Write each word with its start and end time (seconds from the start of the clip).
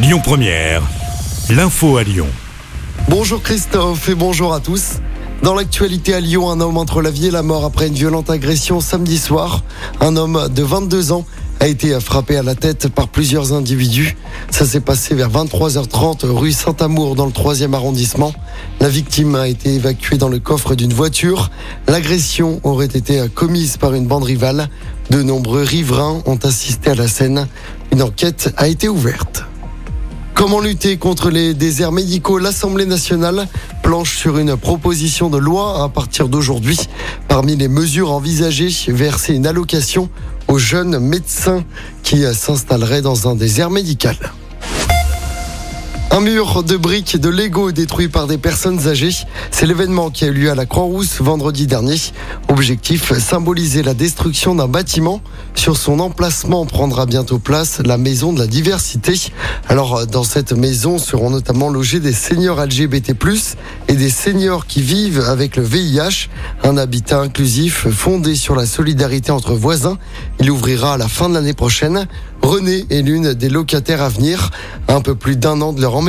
Lyon 0.00 0.20
Première, 0.22 0.80
l'info 1.50 1.96
à 1.96 2.04
Lyon. 2.04 2.28
Bonjour 3.08 3.42
Christophe 3.42 4.08
et 4.08 4.14
bonjour 4.14 4.54
à 4.54 4.60
tous. 4.60 5.00
Dans 5.42 5.56
l'actualité 5.56 6.14
à 6.14 6.20
Lyon, 6.20 6.48
un 6.50 6.60
homme 6.60 6.76
entre 6.76 7.02
la 7.02 7.10
vie 7.10 7.26
et 7.26 7.30
la 7.32 7.42
mort 7.42 7.64
après 7.64 7.88
une 7.88 7.94
violente 7.94 8.30
agression 8.30 8.78
samedi 8.78 9.18
soir. 9.18 9.64
Un 10.00 10.16
homme 10.16 10.48
de 10.54 10.62
22 10.62 11.10
ans 11.10 11.24
a 11.58 11.66
été 11.66 11.98
frappé 11.98 12.36
à 12.36 12.44
la 12.44 12.54
tête 12.54 12.86
par 12.86 13.08
plusieurs 13.08 13.52
individus. 13.52 14.16
Ça 14.50 14.64
s'est 14.66 14.80
passé 14.80 15.16
vers 15.16 15.30
23h30 15.30 16.26
rue 16.26 16.52
Saint-Amour 16.52 17.16
dans 17.16 17.26
le 17.26 17.32
3e 17.32 17.74
arrondissement. 17.74 18.32
La 18.78 18.88
victime 18.88 19.34
a 19.34 19.48
été 19.48 19.74
évacuée 19.74 20.16
dans 20.16 20.28
le 20.28 20.38
coffre 20.38 20.76
d'une 20.76 20.92
voiture. 20.92 21.50
L'agression 21.88 22.60
aurait 22.62 22.86
été 22.86 23.20
commise 23.34 23.78
par 23.78 23.94
une 23.94 24.06
bande 24.06 24.24
rivale. 24.24 24.68
De 25.10 25.24
nombreux 25.24 25.64
riverains 25.64 26.22
ont 26.24 26.38
assisté 26.44 26.90
à 26.90 26.94
la 26.94 27.08
scène. 27.08 27.48
Une 27.90 28.02
enquête 28.02 28.54
a 28.56 28.68
été 28.68 28.88
ouverte. 28.88 29.47
Comment 30.38 30.60
lutter 30.60 30.98
contre 30.98 31.30
les 31.30 31.52
déserts 31.52 31.90
médicaux? 31.90 32.38
L'Assemblée 32.38 32.86
nationale 32.86 33.48
planche 33.82 34.16
sur 34.16 34.38
une 34.38 34.56
proposition 34.56 35.30
de 35.30 35.36
loi 35.36 35.82
à 35.82 35.88
partir 35.88 36.28
d'aujourd'hui. 36.28 36.78
Parmi 37.26 37.56
les 37.56 37.66
mesures 37.66 38.12
envisagées, 38.12 38.70
verser 38.86 39.34
une 39.34 39.48
allocation 39.48 40.08
aux 40.46 40.58
jeunes 40.58 41.00
médecins 41.00 41.64
qui 42.04 42.22
s'installeraient 42.32 43.02
dans 43.02 43.28
un 43.28 43.34
désert 43.34 43.70
médical. 43.70 44.16
Un 46.18 46.20
mur 46.20 46.64
de 46.64 46.76
briques 46.76 47.16
de 47.16 47.28
Lego 47.28 47.70
détruit 47.70 48.08
par 48.08 48.26
des 48.26 48.38
personnes 48.38 48.88
âgées. 48.88 49.14
C'est 49.52 49.66
l'événement 49.66 50.10
qui 50.10 50.24
a 50.24 50.26
eu 50.26 50.32
lieu 50.32 50.50
à 50.50 50.56
la 50.56 50.66
Croix-Rousse 50.66 51.20
vendredi 51.20 51.68
dernier. 51.68 51.94
Objectif, 52.48 53.16
symboliser 53.16 53.84
la 53.84 53.94
destruction 53.94 54.56
d'un 54.56 54.66
bâtiment. 54.66 55.20
Sur 55.54 55.76
son 55.76 56.00
emplacement 56.00 56.66
prendra 56.66 57.06
bientôt 57.06 57.38
place 57.38 57.80
la 57.84 57.98
maison 57.98 58.32
de 58.32 58.40
la 58.40 58.48
diversité. 58.48 59.14
Alors, 59.68 60.08
dans 60.08 60.24
cette 60.24 60.52
maison 60.52 60.98
seront 60.98 61.30
notamment 61.30 61.68
logés 61.68 62.00
des 62.00 62.12
seniors 62.12 62.60
LGBT+, 62.64 63.14
et 63.86 63.94
des 63.94 64.10
seniors 64.10 64.66
qui 64.66 64.82
vivent 64.82 65.20
avec 65.20 65.54
le 65.54 65.62
VIH. 65.62 66.30
Un 66.64 66.78
habitat 66.78 67.20
inclusif 67.20 67.88
fondé 67.90 68.34
sur 68.34 68.56
la 68.56 68.66
solidarité 68.66 69.30
entre 69.30 69.54
voisins. 69.54 69.98
Il 70.40 70.50
ouvrira 70.50 70.94
à 70.94 70.96
la 70.96 71.06
fin 71.06 71.28
de 71.28 71.34
l'année 71.34 71.54
prochaine. 71.54 72.08
Renée 72.42 72.86
est 72.90 73.02
l'une 73.02 73.34
des 73.34 73.48
locataires 73.48 74.02
à 74.02 74.08
venir. 74.08 74.50
Un 74.88 75.00
peu 75.00 75.14
plus 75.14 75.36
d'un 75.36 75.60
an 75.60 75.72
de 75.72 75.80
leur 75.80 75.94
emménagement, 75.94 76.07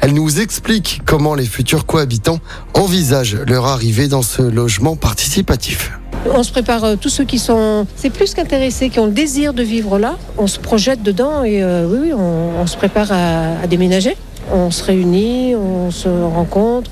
elle 0.00 0.14
nous 0.14 0.40
explique 0.40 1.00
comment 1.06 1.36
les 1.36 1.44
futurs 1.44 1.86
cohabitants 1.86 2.40
envisagent 2.74 3.36
leur 3.46 3.66
arrivée 3.66 4.08
dans 4.08 4.22
ce 4.22 4.42
logement 4.42 4.96
participatif. 4.96 5.92
On 6.26 6.42
se 6.42 6.50
prépare 6.50 6.84
euh, 6.84 6.96
tous 6.96 7.08
ceux 7.08 7.24
qui 7.24 7.38
sont, 7.38 7.86
c'est 7.94 8.10
plus 8.10 8.34
qu'intéressés, 8.34 8.88
qui 8.88 8.98
ont 8.98 9.06
le 9.06 9.12
désir 9.12 9.54
de 9.54 9.62
vivre 9.62 9.98
là. 9.98 10.16
On 10.38 10.48
se 10.48 10.58
projette 10.58 11.02
dedans 11.02 11.44
et 11.44 11.62
euh, 11.62 11.86
oui, 11.88 12.12
on, 12.12 12.66
se 12.66 12.76
prépare 12.76 13.12
à, 13.12 13.66
déménager. 13.68 14.16
On 14.52 14.72
se 14.72 14.82
réunit, 14.82 15.54
on 15.54 15.92
se 15.92 16.08
rencontre, 16.08 16.90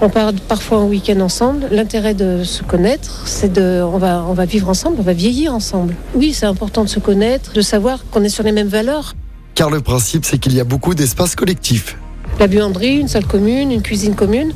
on, 0.00 0.08
part 0.08 0.32
parfois 0.48 0.78
en 0.78 0.86
week-end 0.86 1.18
ensemble. 1.20 1.66
L'intérêt 1.72 2.14
de 2.14 2.44
se 2.44 2.62
connaître, 2.62 3.22
c'est 3.26 3.52
de, 3.52 3.82
on 3.82 3.98
va, 3.98 4.24
on 4.28 4.34
va 4.34 4.44
vivre 4.44 4.68
ensemble, 4.68 4.96
on 5.00 5.02
va 5.02 5.12
vieillir 5.12 5.52
ensemble. 5.52 5.96
Oui, 6.14 6.32
c'est 6.32 6.46
important 6.46 6.84
de 6.84 6.88
se 6.88 7.00
connaître, 7.00 7.52
de 7.54 7.60
savoir 7.60 8.04
qu'on 8.12 8.22
est 8.22 8.28
sur 8.28 8.44
les 8.44 8.52
mêmes 8.52 8.68
valeurs. 8.68 9.14
Car 9.56 9.70
le 9.70 9.80
principe, 9.80 10.26
c'est 10.26 10.36
qu'il 10.36 10.54
y 10.54 10.60
a 10.60 10.64
beaucoup 10.64 10.94
d'espaces 10.94 11.34
collectifs. 11.34 11.96
La 12.38 12.46
buanderie, 12.46 12.98
une 12.98 13.08
salle 13.08 13.24
commune, 13.24 13.72
une 13.72 13.80
cuisine 13.80 14.14
commune. 14.14 14.52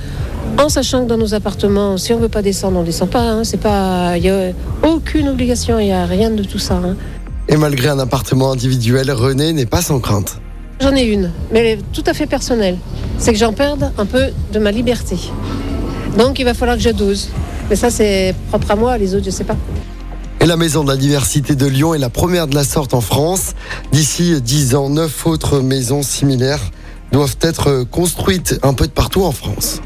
En 0.59 0.69
sachant 0.69 1.05
que 1.05 1.09
dans 1.09 1.17
nos 1.17 1.33
appartements, 1.33 1.97
si 1.97 2.12
on 2.12 2.19
veut 2.19 2.29
pas 2.29 2.42
descendre, 2.42 2.79
on 2.79 2.83
descend 2.83 3.09
pas. 3.09 3.23
Hein. 3.23 3.45
C'est 3.45 3.57
pas, 3.57 4.19
il 4.19 4.25
y 4.25 4.29
a 4.29 4.51
aucune 4.83 5.29
obligation, 5.31 5.79
il 5.79 5.87
y 5.87 5.92
a 5.92 6.05
rien 6.05 6.31
de 6.31 6.45
tout 6.45 6.59
ça. 6.59 6.75
hein. 6.75 6.97
Et 7.48 7.57
malgré 7.57 7.89
un 7.89 7.98
appartement 7.98 8.53
individuel, 8.53 9.11
René 9.11 9.55
n'est 9.55 9.65
pas 9.65 9.81
sans 9.81 10.01
crainte. 10.01 10.39
J'en 10.83 10.95
ai 10.95 11.05
une, 11.05 11.31
mais 11.51 11.61
elle 11.61 11.79
est 11.79 11.83
tout 11.95 12.05
à 12.07 12.12
fait 12.12 12.27
personnelle. 12.27 12.77
C'est 13.17 13.33
que 13.33 13.39
j'en 13.39 13.55
perde 13.55 13.92
un 13.97 14.05
peu 14.05 14.27
de 14.53 14.59
ma 14.59 14.70
liberté. 14.70 15.17
Donc 16.19 16.39
il 16.39 16.45
va 16.45 16.53
falloir 16.53 16.77
que 16.77 16.83
je 16.83 16.91
dose. 16.91 17.31
Mais 17.70 17.77
ça, 17.77 17.89
c'est 17.91 18.35
propre 18.51 18.70
à 18.70 18.77
moi, 18.77 18.98
les 18.98 19.14
autres, 19.14 19.24
je 19.24 19.30
sais 19.30 19.45
pas. 19.45 19.57
Et 20.42 20.46
la 20.46 20.56
Maison 20.56 20.84
de 20.84 20.89
la 20.89 20.96
Diversité 20.96 21.55
de 21.55 21.67
Lyon 21.67 21.92
est 21.92 21.98
la 21.98 22.08
première 22.08 22.46
de 22.46 22.55
la 22.55 22.64
sorte 22.64 22.95
en 22.95 23.02
France. 23.02 23.52
D'ici 23.92 24.40
10 24.40 24.74
ans, 24.74 24.89
neuf 24.89 25.27
autres 25.27 25.61
maisons 25.61 26.02
similaires 26.02 26.70
doivent 27.12 27.36
être 27.42 27.84
construites 27.90 28.58
un 28.62 28.73
peu 28.73 28.86
de 28.86 28.92
partout 28.92 29.23
en 29.23 29.33
France. 29.33 29.83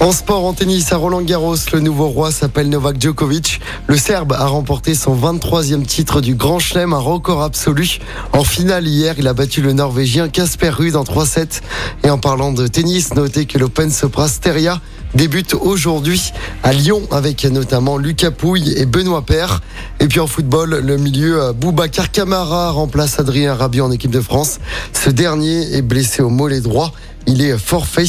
En 0.00 0.10
sport, 0.12 0.44
en 0.44 0.52
tennis, 0.52 0.92
à 0.92 0.96
Roland 0.96 1.22
Garros, 1.22 1.56
le 1.72 1.80
nouveau 1.80 2.08
roi 2.08 2.32
s'appelle 2.32 2.68
Novak 2.68 3.00
Djokovic. 3.00 3.60
Le 3.86 3.96
Serbe 3.96 4.32
a 4.32 4.46
remporté 4.46 4.94
son 4.94 5.16
23e 5.16 5.84
titre 5.84 6.20
du 6.20 6.34
Grand 6.34 6.58
Chelem, 6.60 6.92
un 6.92 6.98
record 6.98 7.42
absolu. 7.42 7.98
En 8.32 8.44
finale 8.44 8.86
hier, 8.86 9.14
il 9.18 9.26
a 9.28 9.34
battu 9.34 9.60
le 9.60 9.72
Norvégien 9.72 10.28
Casper 10.28 10.70
Ruud 10.70 10.94
en 10.96 11.02
3-7. 11.02 11.62
Et 12.04 12.10
en 12.10 12.18
parlant 12.18 12.52
de 12.52 12.66
tennis, 12.66 13.14
notez 13.14 13.46
que 13.46 13.58
l'Open 13.58 13.90
Sopra 13.90 14.28
Steria 14.28 14.80
débute 15.14 15.54
aujourd'hui 15.54 16.32
à 16.62 16.72
Lyon 16.72 17.02
avec 17.10 17.44
notamment 17.44 17.96
Lucas 17.96 18.30
Pouille 18.30 18.74
et 18.76 18.86
Benoît 18.86 19.22
Paire. 19.22 19.60
Et 20.00 20.06
puis 20.06 20.20
en 20.20 20.26
football, 20.26 20.80
le 20.84 20.96
milieu 20.96 21.42
euh, 21.42 21.52
Boubacar 21.52 22.10
Camara 22.10 22.70
remplace 22.70 23.18
Adrien 23.18 23.54
Rabiot 23.54 23.84
en 23.84 23.90
équipe 23.90 24.10
de 24.10 24.20
France. 24.20 24.58
Ce 24.92 25.10
dernier 25.10 25.74
est 25.74 25.82
blessé 25.82 26.22
au 26.22 26.30
mollet 26.30 26.60
droit. 26.60 26.92
Il 27.26 27.42
est 27.42 27.58
forfait. 27.58 28.06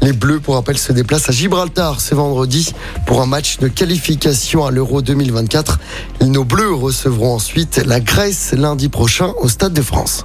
Les 0.00 0.12
Bleus, 0.12 0.40
pour 0.40 0.54
rappel, 0.54 0.78
se 0.78 0.92
déplacent 0.92 1.28
à 1.28 1.32
Gibraltar 1.32 2.00
ce 2.00 2.14
vendredi 2.14 2.72
pour 3.06 3.20
un 3.20 3.26
match 3.26 3.58
de 3.58 3.68
qualification 3.68 4.64
à 4.64 4.70
l'Euro 4.70 5.02
2024. 5.02 5.78
Nos 6.22 6.44
Bleus 6.44 6.74
recevront 6.74 7.34
ensuite 7.34 7.82
la 7.84 8.00
Grèce 8.00 8.52
lundi 8.56 8.88
prochain 8.88 9.32
au 9.40 9.48
Stade 9.48 9.74
de 9.74 9.82
France. 9.82 10.24